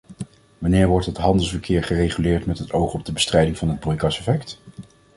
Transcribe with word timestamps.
Wanneer 0.57 0.87
wordt 0.87 1.05
het 1.05 1.17
handelsverkeer 1.17 1.83
gereguleerd 1.83 2.45
met 2.45 2.57
het 2.57 2.71
oog 2.71 2.93
op 2.93 3.05
de 3.05 3.11
bestrijding 3.11 3.57
van 3.57 3.69
het 3.69 3.79
broeikaseffect? 3.79 4.59